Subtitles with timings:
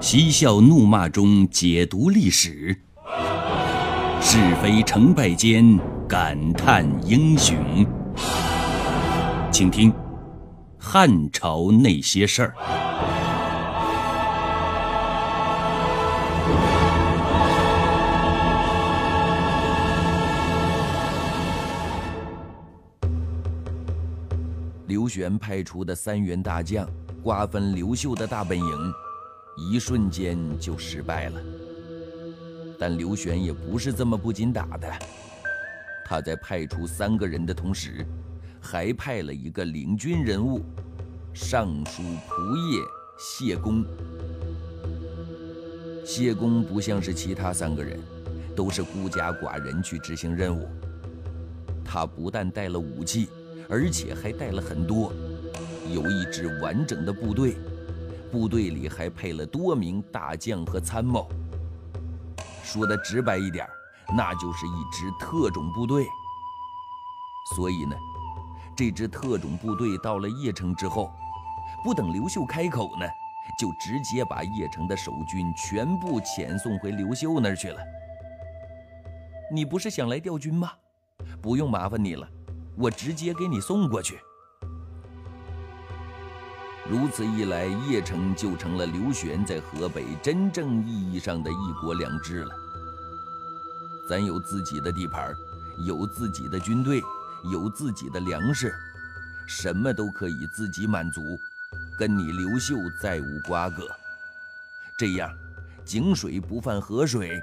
[0.00, 2.74] 嬉笑怒骂中解读历史，
[4.22, 7.86] 是非成败间感叹英雄。
[9.52, 9.92] 请听
[10.78, 12.54] 《汉朝那些事儿》。
[24.86, 26.88] 刘玄派出的三员大将
[27.22, 28.92] 瓜分刘秀的大本营，
[29.60, 31.40] 一瞬间就失败了。
[32.78, 34.90] 但刘玄也不是这么不经打的，
[36.04, 38.06] 他在派出三个人的同时，
[38.60, 40.62] 还派了一个领军人物——
[41.34, 42.86] 尚书仆射
[43.18, 43.84] 谢公。
[46.04, 48.00] 谢公不像是其他三个人，
[48.56, 50.66] 都是孤家寡人去执行任务。
[51.84, 53.28] 他不但带了武器。
[53.72, 55.12] 而且还带了很多，
[55.94, 57.54] 有一支完整的部队，
[58.30, 61.28] 部队里还配了多名大将和参谋。
[62.62, 63.66] 说的直白一点，
[64.16, 66.06] 那就是一支特种部队。
[67.56, 67.96] 所以呢，
[68.76, 71.10] 这支特种部队到了邺城之后，
[71.82, 73.06] 不等刘秀开口呢，
[73.58, 77.80] 就直接把邺城的守军全部遣送回刘秀那儿去了。
[79.52, 80.70] 你不是想来调军吗？
[81.42, 82.28] 不用麻烦你了。
[82.76, 84.18] 我直接给你送过去。
[86.90, 92.50] 如此一来，邺城就成了刘玄在河北真正意义上的一国两制了。
[94.08, 95.32] 咱有自己的地盘，
[95.86, 97.00] 有自己的军队，
[97.52, 98.74] 有自己的粮食，
[99.46, 101.38] 什么都可以自己满足，
[101.96, 103.86] 跟你刘秀再无瓜葛。
[104.98, 105.32] 这样，
[105.84, 107.40] 井水不犯河水，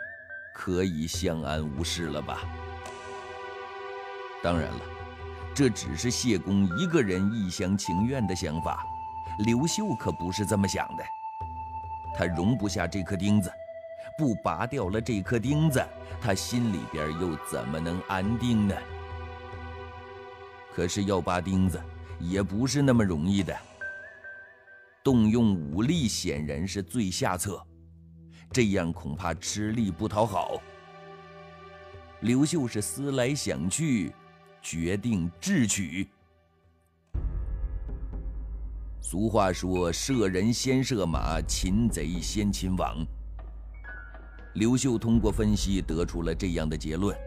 [0.54, 2.40] 可以相安无事了吧？
[4.44, 4.82] 当然了。
[5.56, 8.86] 这只是谢公一个人一厢情愿的想法，
[9.40, 11.04] 刘秀可不是这么想的。
[12.16, 13.52] 他容不下这颗钉子，
[14.18, 15.84] 不拔掉了这颗钉子，
[16.22, 18.76] 他心里边又怎么能安定呢？
[20.74, 21.82] 可是要拔钉子，
[22.20, 23.56] 也不是那么容易的。
[25.04, 27.66] 动用武力显然是最下策，
[28.52, 30.62] 这样恐怕吃力不讨好。
[32.22, 34.14] 刘秀是思来想去。
[34.60, 36.06] 决定智取。
[39.10, 43.08] 俗话说：“射人先射马，擒贼先擒王。”
[44.56, 47.18] 刘秀通过分析得出了这样的结论：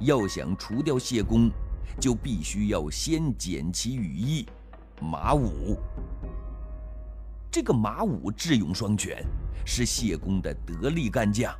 [0.00, 1.50] 要想除掉谢公，
[1.98, 4.46] 就必须要先剪其羽翼。
[5.00, 5.78] 马武，
[7.50, 9.24] 这个马武智勇双全，
[9.64, 11.50] 是谢公的得力干将。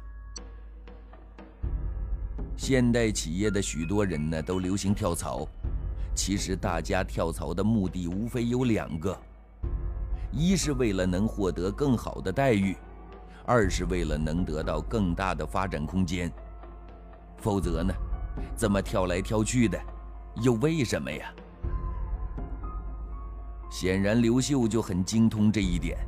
[2.58, 5.48] 现代企业的许多人呢，都流行跳槽。
[6.14, 9.18] 其实大家跳槽的目的无非有两个：
[10.32, 12.76] 一是为了能获得更好的待遇，
[13.44, 16.30] 二是为了能得到更大的发展空间。
[17.38, 17.94] 否则呢，
[18.56, 19.78] 这么跳来跳去的，
[20.42, 21.32] 又为什么呀？
[23.70, 25.98] 显然刘秀就很精通这一点。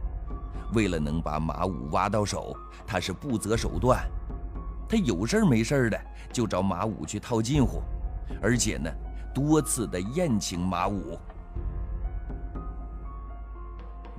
[0.74, 2.54] 为了能把马武挖到手，
[2.86, 4.06] 他是不择手段。
[4.88, 6.00] 他有事没事的
[6.32, 7.82] 就找马武去套近乎，
[8.42, 8.90] 而且呢，
[9.34, 11.18] 多次的宴请马武。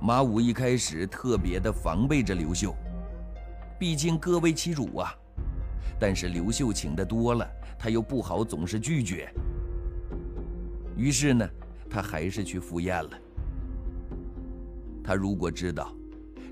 [0.00, 2.74] 马武一开始特别的防备着刘秀，
[3.78, 5.14] 毕竟各为其主啊。
[5.98, 7.46] 但是刘秀请的多了，
[7.78, 9.32] 他又不好总是拒绝。
[10.96, 11.48] 于是呢，
[11.88, 13.10] 他还是去赴宴了。
[15.04, 15.94] 他如果知道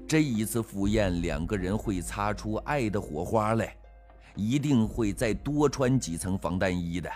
[0.06, 3.74] 这一次赴宴两个人会擦出爱的火花来。
[4.40, 7.10] 一定会再多穿几层防弹衣的。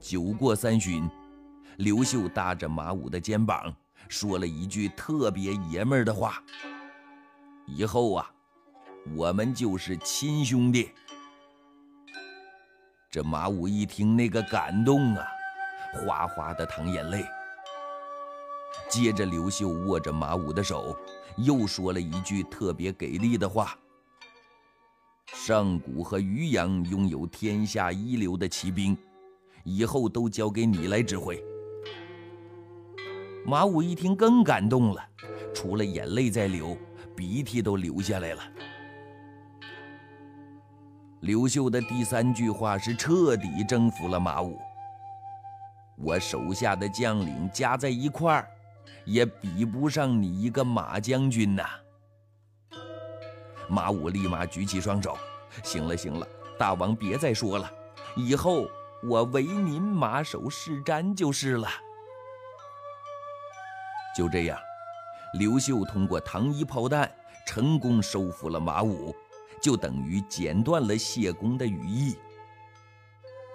[0.00, 1.06] 酒过三巡，
[1.78, 3.74] 刘秀搭着马武的肩膀，
[4.08, 6.42] 说了一句特别爷们儿的话
[7.66, 8.30] ：“以后啊，
[9.16, 10.90] 我们就是亲兄弟。”
[13.10, 15.26] 这马武一听，那个感动啊，
[15.94, 17.24] 哗哗的淌眼泪。
[18.88, 20.96] 接着，刘秀握着马武的手，
[21.36, 23.76] 又说了一句特别给力的话。
[25.26, 28.96] 上古和渔阳拥有天下一流的骑兵，
[29.64, 31.42] 以后都交给你来指挥。
[33.44, 35.04] 马武一听更感动了，
[35.52, 36.76] 除了眼泪在流，
[37.16, 38.42] 鼻涕都流下来了。
[41.20, 44.58] 刘秀的第三句话是彻底征服了马武。
[45.96, 48.48] 我手下的将领加在一块儿，
[49.04, 51.64] 也比不上你一个马将军呐。
[53.68, 55.16] 马武立马举起双手
[55.62, 56.26] ：“行了行了，
[56.58, 57.70] 大王别再说了，
[58.16, 58.68] 以后
[59.02, 61.68] 我唯您马首是瞻就是了。”
[64.16, 64.58] 就这样，
[65.34, 67.10] 刘秀通过糖衣炮弹
[67.46, 69.14] 成功收复了马武，
[69.62, 72.16] 就等于剪断了谢公的羽翼。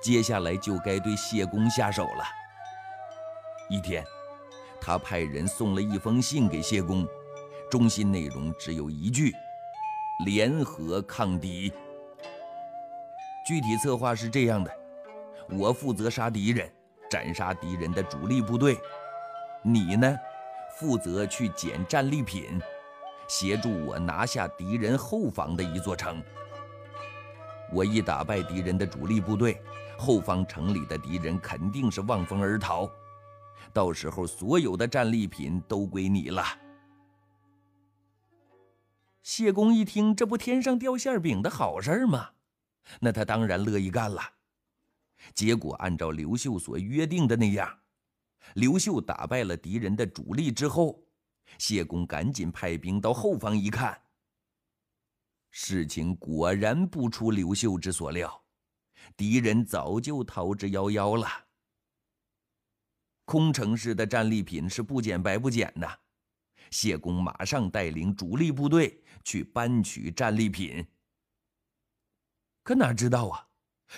[0.01, 2.23] 接下来就该对谢公下手了。
[3.69, 4.03] 一天，
[4.79, 7.07] 他派人送了一封信给谢公，
[7.69, 9.33] 中心内容只有一句：
[10.25, 11.71] 联合抗敌。
[13.45, 14.71] 具体策划是这样的：
[15.49, 16.71] 我负责杀敌人，
[17.09, 18.77] 斩杀敌人的主力部队，
[19.63, 20.17] 你呢？
[20.79, 22.61] 负责去捡战利品，
[23.27, 26.21] 协助我拿下敌人后方的一座城。
[27.73, 29.59] 我一打败敌人的主力部队，
[29.97, 32.87] 后方城里的敌人肯定是望风而逃，
[33.73, 36.43] 到时候所有的战利品都归你了。
[39.23, 42.29] 谢公一听，这不天上掉馅饼的好事吗？
[43.01, 44.21] 那他当然乐意干了。
[45.33, 47.79] 结果按照刘秀所约定的那样。
[48.55, 51.03] 刘秀打败了敌人的主力之后，
[51.57, 54.01] 谢公赶紧派兵到后方一看，
[55.51, 58.43] 事情果然不出刘秀之所料，
[59.15, 61.27] 敌人早就逃之夭夭了。
[63.25, 65.99] 空城市的战利品是不捡白不捡的，
[66.71, 70.85] 谢公马上带领主力部队去搬取战利品。
[72.63, 73.46] 可哪知道啊！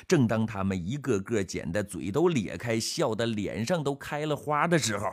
[0.08, 5.12] 正当他们一个个捡的嘴都咧开，笑得脸上都开了花的时候，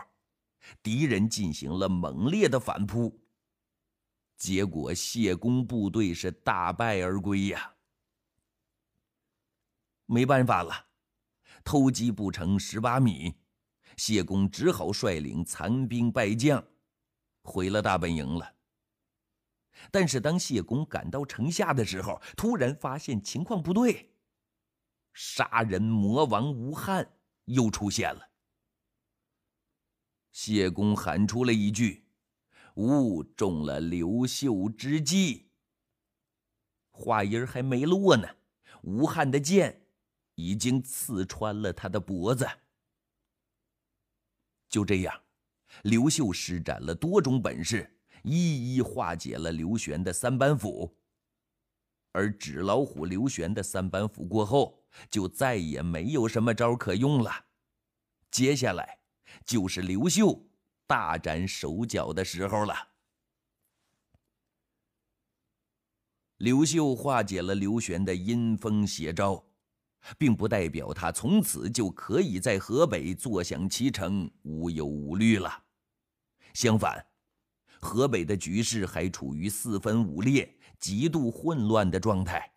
[0.83, 3.21] 敌人进行了猛烈的反扑，
[4.37, 7.75] 结果谢公部队是大败而归呀。
[10.07, 10.87] 没办法了，
[11.65, 13.35] 偷鸡不成蚀把米，
[13.97, 16.65] 谢公只好率领残兵败将，
[17.43, 18.55] 回了大本营了。
[19.91, 24.16] 但是当谢公赶到城下的时候，突然发现情况不对。
[25.19, 27.17] 杀人魔王吴汉
[27.47, 28.29] 又出现了。
[30.31, 32.05] 谢公喊出了一句
[32.77, 35.49] ：“吾中了刘秀之计。”
[36.93, 38.29] 话音还没落呢，
[38.83, 39.87] 吴汉的剑
[40.35, 42.47] 已经刺穿了他的脖子。
[44.69, 45.23] 就这样，
[45.85, 50.95] 刘秀施展了多种本事，一一化解了刘玄的三板斧。
[52.13, 54.83] 而纸老虎刘玄的三板斧过后。
[55.11, 57.47] 就再也没有什么招可用了，
[58.31, 58.99] 接下来
[59.45, 60.47] 就是刘秀
[60.87, 62.75] 大展手脚的时候了。
[66.39, 69.43] 刘秀化解了刘玄的阴风邪招，
[70.19, 75.65] 并不代表他从此就可以在河北坐享其成、无忧无虑了。
[76.53, 77.07] 相反，
[77.81, 82.56] 河北的局势还处于四分五裂、极度混乱的状态。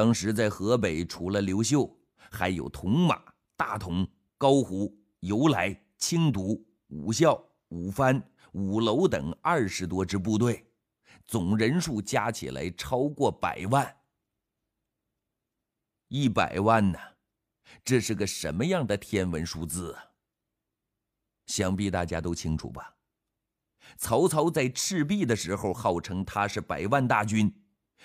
[0.00, 1.94] 当时在河北，除了刘秀，
[2.30, 3.22] 还有铜马、
[3.54, 4.08] 大同、
[4.38, 7.38] 高胡、由来、青毒、武孝、
[7.68, 10.64] 武藩、武楼等二十多支部队，
[11.26, 13.94] 总人数加起来超过百万。
[16.08, 16.98] 一百万呢，
[17.84, 20.12] 这是个什么样的天文数字啊？
[21.44, 22.96] 想必大家都清楚吧？
[23.98, 27.54] 曹操在赤壁的时候，号称他是百万大军。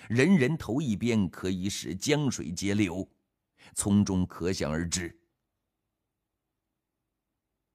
[0.08, 3.08] 人人头一边，可以使江水截流，
[3.74, 5.18] 从中可想而知，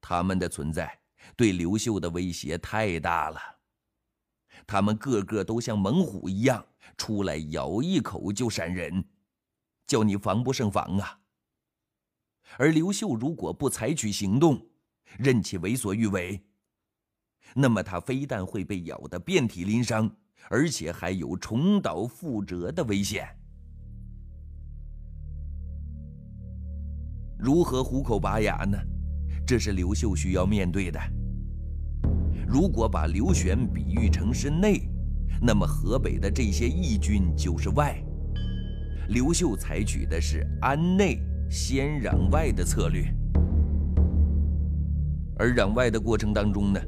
[0.00, 1.00] 他们的存在
[1.36, 3.40] 对刘秀的威胁太大了。
[4.66, 6.64] 他们个个都像猛虎一样，
[6.96, 9.04] 出来咬一口就闪人，
[9.86, 11.20] 叫你防不胜防啊。
[12.58, 14.70] 而刘秀如果不采取行动，
[15.18, 16.46] 任其为所欲为，
[17.54, 20.16] 那么他非但会被咬得遍体鳞伤。
[20.50, 23.26] 而且还有重蹈覆辙的危险。
[27.38, 28.78] 如何虎口拔牙呢？
[29.44, 31.00] 这是刘秀需要面对的。
[32.46, 34.88] 如果把刘玄比喻成是内，
[35.40, 38.00] 那么河北的这些义军就是外。
[39.08, 41.20] 刘秀采取的是安内
[41.50, 43.12] 先攘外的策略，
[45.36, 46.80] 而攘外的过程当中呢？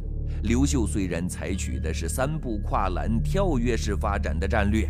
[0.45, 4.87] 刘秀虽然采取的是三步跨栏、跳跃式发展的战略，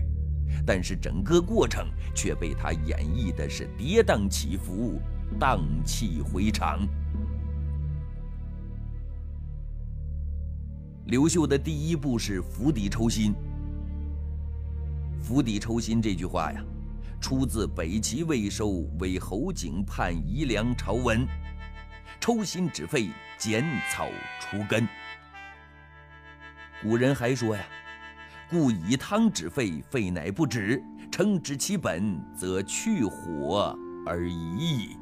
[0.66, 5.00] 但是整个过程却被他演绎的是跌宕起伏、
[5.38, 6.80] 荡气回肠。
[11.06, 13.32] 刘秀的第一步是釜底抽薪。
[15.23, 16.64] 釜底抽薪这句话呀，
[17.20, 21.25] 出自北齐魏收为侯景判夷良朝文
[22.20, 23.08] ：“抽薪止沸，
[23.38, 24.08] 剪草
[24.40, 24.84] 除根。”
[26.85, 27.64] 古人还说呀
[28.50, 30.79] ：“故以汤止沸，沸乃不止；
[31.11, 33.75] 称之其本，则去火
[34.07, 34.99] 而已矣。”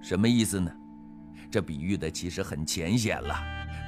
[0.00, 0.70] 什么意思呢？
[1.50, 3.34] 这比喻的其实很浅显了，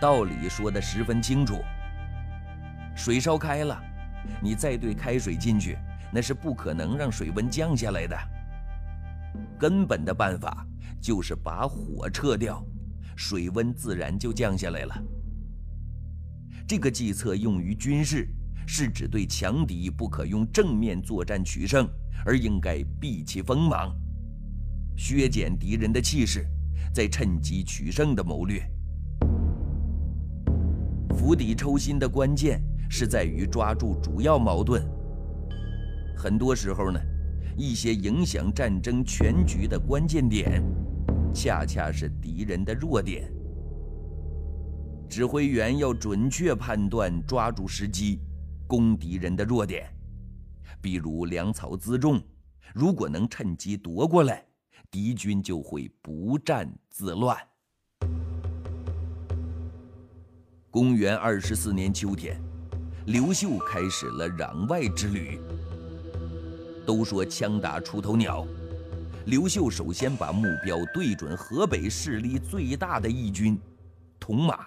[0.01, 1.61] 道理说的十分清楚。
[2.97, 3.81] 水烧开了，
[4.43, 5.79] 你再兑开水进去，
[6.13, 8.19] 那是不可能让水温降下来的。
[9.57, 10.67] 根本的办法
[11.01, 12.61] 就是把火撤掉，
[13.15, 15.03] 水温自然就降下来了。
[16.69, 18.29] 这个计策用于军事，
[18.67, 21.89] 是指对强敌不可用正面作战取胜，
[22.27, 23.97] 而应该避其锋芒，
[24.95, 26.47] 削减敌人的气势，
[26.93, 28.63] 再趁机取胜的谋略。
[31.17, 34.87] 釜底抽薪的关键是在于抓住主要矛盾。
[36.15, 37.01] 很多时候呢。
[37.61, 40.63] 一些影响战争全局的关键点，
[41.35, 43.29] 恰恰是敌人的弱点。
[45.09, 48.21] 指挥员要准确判断，抓住时机，
[48.67, 49.91] 攻敌人的弱点。
[50.81, 52.23] 比如粮草辎重，
[52.75, 54.45] 如果能趁机夺过来，
[54.91, 57.37] 敌军就会不战自乱。
[60.71, 62.41] 公元二十四年秋天，
[63.07, 65.41] 刘秀开始了攘外之旅。
[66.87, 68.47] 都说枪打出头鸟，
[69.27, 73.59] 刘秀首先把目标对准河北势力最大的义军——
[74.21, 74.67] 铜马。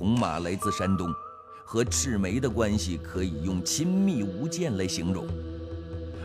[0.00, 1.12] 铜马来自山东，
[1.62, 5.28] 和赤眉的关系可以用亲密无间来形容，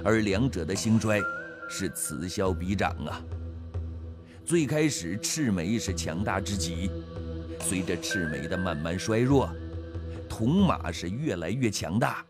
[0.02, 1.20] 而两者的兴衰
[1.68, 3.22] 是此消彼长啊。
[4.46, 6.90] 最开始赤眉是强大之极，
[7.60, 9.50] 随着赤眉的慢慢衰弱，
[10.30, 12.26] 铜马是越来越强大。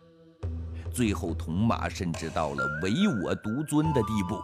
[0.91, 2.91] 最后，铜马甚至到了唯
[3.23, 4.41] 我独尊的地步。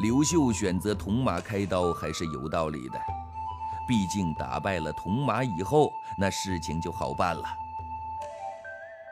[0.00, 2.98] 刘秀选择铜马开刀还是有道理的，
[3.86, 7.44] 毕竟打败了铜马以后，那事情就好办了。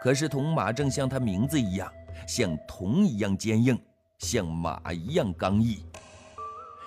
[0.02, 1.90] 可是铜马正像他名字一样，
[2.26, 3.80] 像铜一样坚硬，
[4.18, 5.84] 像马一样刚毅，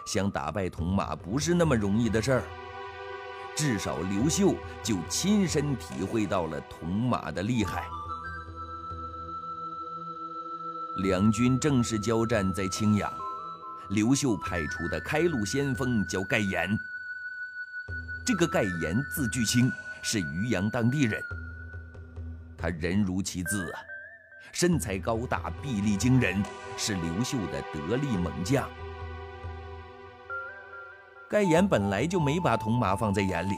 [0.06, 2.44] 想打败铜马不是那么容易的事儿。
[3.56, 7.86] 至少刘秀就亲身体会到了铜马的厉害。
[11.04, 13.10] 两军正式交战在青阳，
[13.92, 16.78] 刘秀派出的开路先锋叫盖延。
[18.26, 21.22] 这个盖延字巨清，是渔阳当地人。
[22.58, 23.80] 他人如其字啊，
[24.52, 26.44] 身材高大，臂力惊人，
[26.76, 28.68] 是刘秀的得力猛将。
[31.30, 33.58] 盖岩本来就没把铜马放在眼里，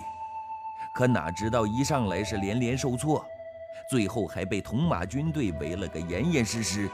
[0.93, 3.25] 可哪知道一上来是连连受挫，
[3.89, 6.89] 最后还被铜马军队围了个严严实实。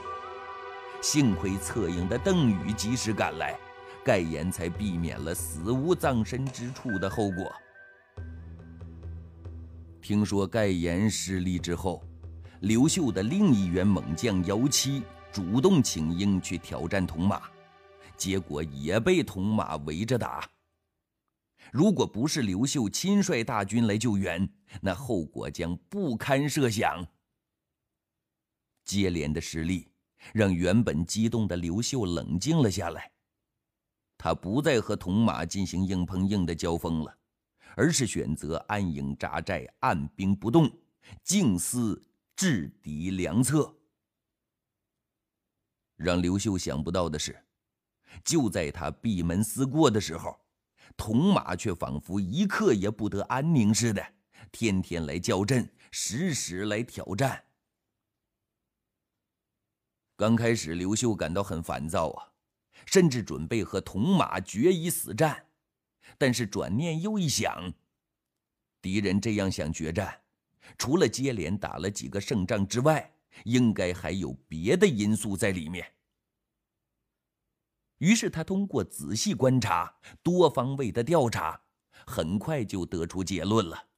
[1.02, 3.52] 幸亏策应的邓禹及时赶来，
[4.04, 7.50] 盖岩才避免了死无葬身之处的后果。
[10.02, 12.04] 听说盖岩失利之后，
[12.60, 17.40] 刘秀的另一员猛将姚七主动请缨去挑战铜马，
[18.14, 20.46] 结果也被铜马围着打。
[21.72, 24.46] 如果不是刘秀亲率大军来救援，
[24.82, 27.02] 那后果将不堪设想。
[28.84, 29.88] 接连的失利
[30.34, 33.10] 让原本激动的刘秀冷静了下来，
[34.24, 37.14] 他不再和铜马进行硬碰硬的交锋了，
[37.76, 40.66] 而是选择安营扎寨、按兵不动，
[41.22, 42.02] 静思
[42.34, 43.76] 制敌良策。
[45.96, 47.38] 让刘秀想不到的是，
[48.24, 50.34] 就在他闭门思过的时候。
[50.96, 54.02] 铜马却仿佛一刻也不得安宁似的，
[54.50, 57.44] 天天来叫阵，时时来挑战。
[60.16, 62.32] 刚开始，刘秀感到很烦躁啊，
[62.86, 65.46] 甚至准备和铜马决一死战。
[66.18, 67.72] 但是转念又一想，
[68.80, 70.20] 敌人这样想决战，
[70.78, 73.12] 除了接连打了几个胜仗之外，
[73.44, 75.92] 应该还有别的因素在里面。
[77.98, 81.60] 于是他通过仔细观察、多方位的调查，
[82.06, 83.88] 很快就得出结论了：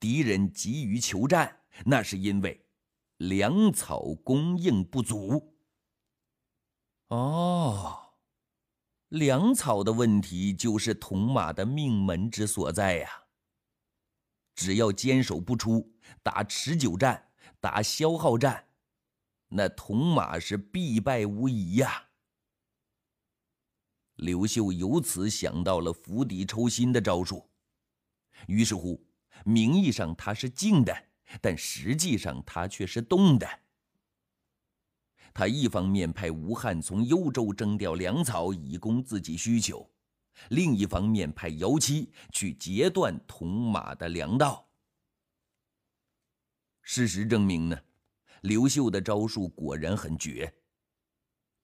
[0.00, 2.64] 敌人急于求战，那是因为
[3.18, 5.53] 粮草供应不足。
[7.08, 8.14] 哦，
[9.08, 13.24] 粮草的问题就是铜马的命门之所在呀！
[14.54, 17.30] 只要坚守不出，打持久战、
[17.60, 18.68] 打消耗战，
[19.48, 22.08] 那铜马是必败无疑呀！
[24.14, 27.50] 刘秀由此想到了釜底抽薪的招数，
[28.46, 29.06] 于是乎，
[29.44, 31.08] 名义上他是静的，
[31.40, 33.63] 但实际上他却是动的。
[35.34, 39.90] 他一方面派吴汉从幽州征调粮草以供自己需求，
[40.50, 44.70] 另一方面派姚七去截断铜马的粮道。
[46.82, 47.80] 事实证明呢，
[48.42, 50.54] 刘秀的招数果然很绝。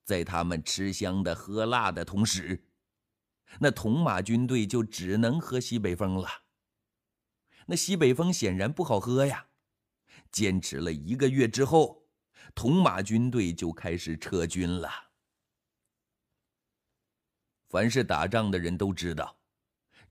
[0.05, 2.65] 在他们吃香的喝辣的同时，
[3.61, 6.29] 那铜马军队就只能喝西北风了。
[7.67, 9.47] 那西北风显然不好喝呀。
[10.33, 12.00] 坚持了一个月之后，
[12.55, 14.91] 铜马军队就开始撤军了。
[17.69, 19.39] 凡是打仗的人都知道，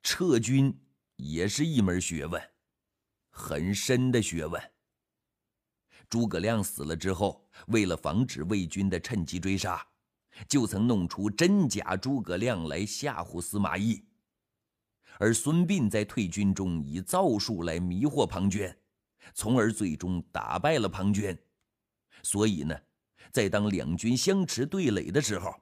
[0.01, 0.73] 撤军
[1.17, 2.41] 也是一门学问，
[3.29, 4.61] 很深的学问。
[6.09, 9.85] 诸葛亮死了之后，为了防止魏军的趁机追杀，
[10.47, 14.03] 就曾弄出真假诸葛亮来吓唬司马懿。
[15.19, 18.73] 而孙膑在退军中以造术来迷惑庞涓，
[19.33, 21.37] 从而最终打败了庞涓。
[22.23, 22.75] 所以呢，
[23.31, 25.53] 在当两军相持对垒的时候，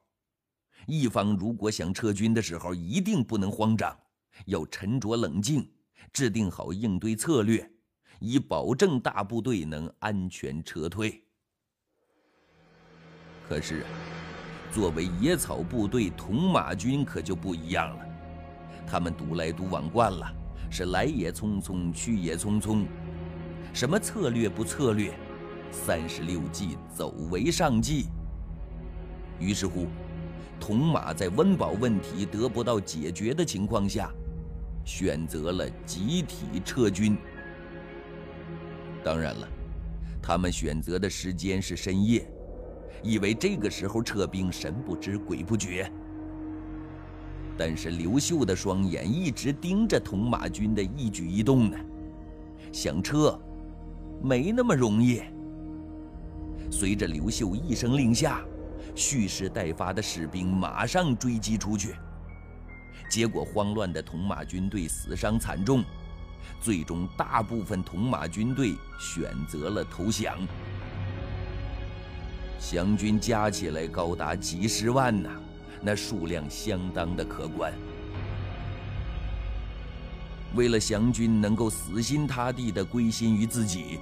[0.85, 3.97] 一方如果想撤军的时候，一定不能慌张，
[4.45, 5.69] 要沉着冷静，
[6.11, 7.69] 制定好应对策略。
[8.19, 11.23] 以保证大部队能安全撤退。
[13.47, 13.85] 可是，
[14.71, 18.05] 作为野草部队，铜马军可就不一样了。
[18.87, 20.33] 他们独来独往惯了，
[20.71, 22.87] 是来也匆匆，去也匆匆。
[23.71, 25.13] 什么策略不策略？
[25.71, 28.07] 三十六计，走为上计。
[29.39, 29.85] 于是乎，
[30.59, 34.11] 铜马在温饱问题得不到解决的情况下，
[34.83, 37.17] 选择了集体撤军。
[39.03, 39.47] 当然了，
[40.21, 42.27] 他们选择的时间是深夜，
[43.03, 45.89] 以为这个时候撤兵神不知鬼不觉。
[47.57, 51.77] 但是刘秀的双眼一直盯着铜马军的一举一动呢，
[52.71, 53.39] 想撤，
[54.21, 55.21] 没那么容易。
[56.69, 58.41] 随着刘秀一声令下，
[58.95, 61.95] 蓄势待发的士兵马上追击出去，
[63.09, 65.83] 结果慌乱的铜马军队死伤惨重。
[66.61, 70.37] 最终，大部分铜马军队选择了投降。
[72.59, 75.29] 降军加起来高达几十万呢，
[75.81, 77.71] 那数量相当的可观。
[80.55, 83.99] 为了降军能够死心塌地地归心于自己，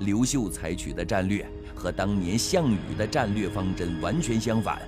[0.00, 4.80] 刘秀采取的战略和当年项羽的战略方针完全相反。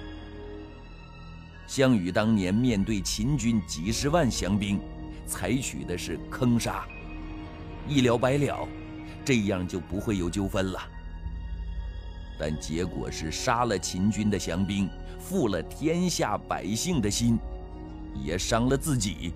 [1.66, 4.78] 项羽当年面对秦军几十万降兵。
[5.24, 6.84] 采取的是坑杀，
[7.88, 8.68] 一了百了，
[9.24, 10.80] 这样就不会有纠纷了。
[12.38, 17.38] 但结果是杀了秦军的降兵，负了天下百姓的心，
[18.14, 19.32] 也伤了自己，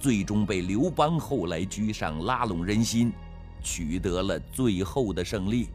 [0.00, 3.12] 最终被刘邦后来居上，拉拢人心，
[3.64, 5.70] 取得了最后的胜利。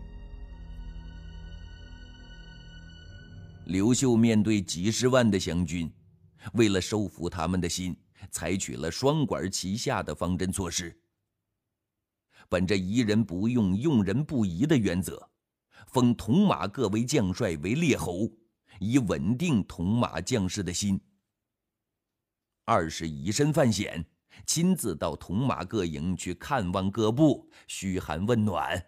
[3.65, 5.91] 刘秀面对几十万的降军，
[6.53, 7.97] 为了收服他们的心。
[8.31, 10.95] 采取了双管齐下的方针措施，
[12.49, 15.27] 本着疑人不用、用人不疑的原则，
[15.87, 18.29] 封铜马各为将帅为列侯，
[18.79, 20.99] 以稳定铜马将士的心。
[22.65, 24.05] 二是以身犯险，
[24.45, 28.87] 亲自到铜马各营去看望各部，嘘寒问暖，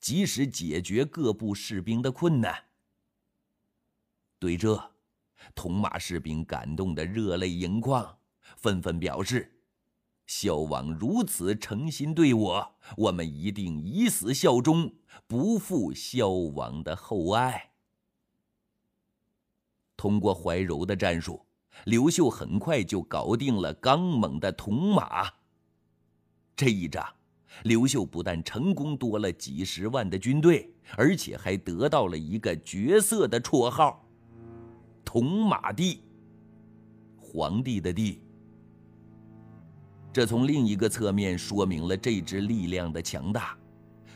[0.00, 2.64] 及时解决各部士兵的困难。
[4.38, 4.92] 对这，
[5.54, 8.18] 铜马士兵感动得热泪盈眶。
[8.56, 9.60] 纷纷表示
[10.26, 14.94] ：“孝王如此诚心对我，我们一定以死效忠，
[15.26, 17.72] 不负孝王的厚爱。”
[19.96, 21.46] 通过怀柔的战术，
[21.84, 25.28] 刘秀很快就搞定了刚猛的铜马。
[26.54, 27.04] 这一仗，
[27.64, 34.04] 刘秀不但成功多了几十万的军队，而且还得到了一个绝色的绰号
[35.04, 36.02] ——“铜马帝”，
[37.18, 38.20] 皇帝的帝。
[40.12, 43.56] 这从另一个侧面说明了这支力量的强大，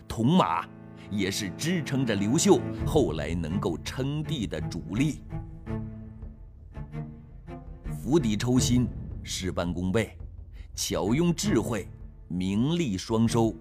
[0.06, 0.68] 铜马
[1.10, 5.22] 也是支撑着刘秀后来能够称帝的主力。
[8.06, 8.86] 釜底抽薪，
[9.24, 10.16] 事半功倍，
[10.76, 11.88] 巧用智慧，
[12.28, 13.52] 名利双收。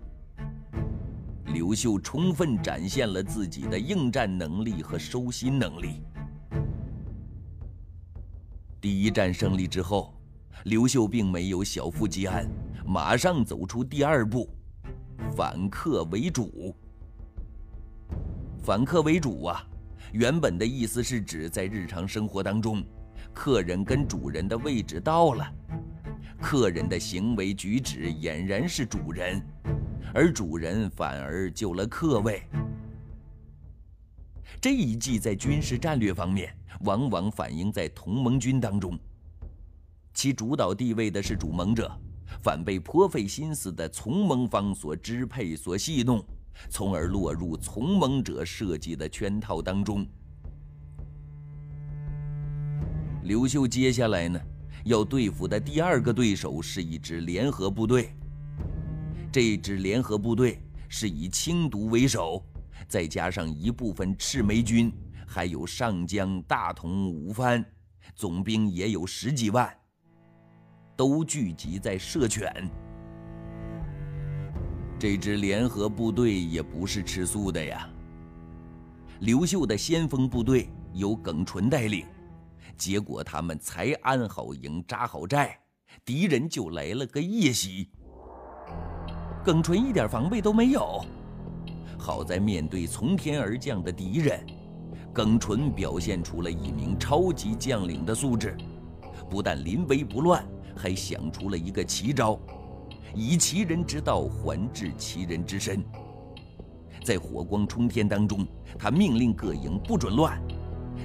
[1.48, 6.04] 刘秀充分展现了自己的应战能力和收心能力。
[8.80, 10.14] 第一战胜利之后。
[10.66, 12.48] 刘秀并没有小富即安，
[12.86, 14.50] 马上走出第二步，
[15.36, 16.76] 反客为主。
[18.64, 19.68] 反客为主啊，
[20.14, 22.84] 原本的意思是指在日常生活当中，
[23.36, 25.54] 客人跟主人的位置到了，
[26.42, 29.46] 客人的行为举止俨然是主人，
[30.14, 32.42] 而主人反而救了客位。
[34.62, 38.98] 这一计在军事战略方面，往往反映在同盟军当中。
[40.14, 41.92] 其主导地位的是主盟者，
[42.42, 46.24] 反被颇费心思的从盟方所支配、所戏弄，
[46.70, 50.08] 从而落入从盟者设计的圈套当中。
[53.26, 54.40] 刘秀接下来呢，
[54.84, 58.12] 要对付的第二个对手是一支联合部队。
[59.32, 62.46] 这支联合部队是以清毒为首，
[62.88, 64.94] 再加上一部分赤眉军，
[65.26, 67.66] 还有上将大同吴藩，
[68.14, 69.76] 总兵也有十几万，
[70.96, 72.54] 都聚集在射犬。
[75.00, 77.90] 这支联合部队也不是吃素的呀。
[79.22, 82.06] 刘秀的先锋部队由耿纯带领，
[82.78, 85.60] 结果他们才安好营、扎好寨，
[86.04, 87.90] 敌人就来了个夜袭。
[89.44, 91.06] 耿纯一点防备都没有，
[91.98, 94.46] 好在面对从天而降的敌人，
[95.14, 98.58] 耿纯表现出了一名超级将领的素质，
[99.30, 102.40] 不但临危不乱，还想出了一个奇招，
[103.14, 105.84] 以其人之道还治其人之身。
[107.04, 108.48] 在火光冲天当中，
[108.80, 110.42] 他命令各营不准乱，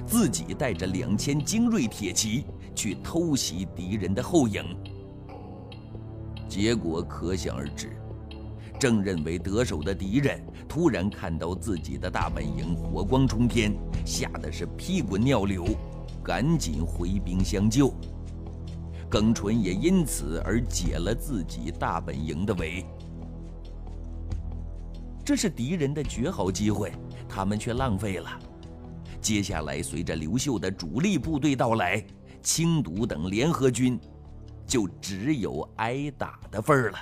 [0.05, 4.63] 自己带着两千精锐铁骑去偷袭敌人的后营。
[6.47, 7.95] 结果可想而知，
[8.79, 13.73] 正认为得手的敌人突然看到自己的大本营火光冲天，
[14.05, 15.65] 吓得是屁滚尿流，
[16.23, 17.93] 赶紧回兵相救。
[19.09, 22.85] 耿纯也因此而解了自己大本营的围。
[25.23, 26.91] 这是敌人的绝好机会，
[27.29, 28.29] 他们却浪费了。
[29.21, 32.03] 接下来，随着刘秀的主力部队到来，
[32.41, 33.99] 青毒等联合军
[34.65, 36.97] 就只有挨打的份儿了。